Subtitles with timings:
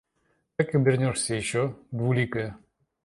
[0.55, 2.57] Как обернешься еще, двуликая?